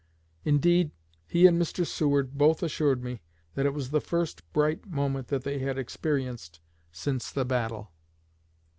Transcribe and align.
Indeed, 0.43 0.93
he 1.27 1.45
and 1.45 1.61
Mr. 1.61 1.85
Seward 1.85 2.35
both 2.35 2.63
assured 2.63 3.03
me 3.03 3.21
that 3.53 3.67
it 3.67 3.73
was 3.75 3.91
the 3.91 4.01
first 4.01 4.41
bright 4.51 4.87
moment 4.87 5.27
that 5.27 5.43
they 5.43 5.59
had 5.59 5.77
experienced 5.77 6.59
since 6.91 7.31
the 7.31 7.45
battle." 7.45 7.91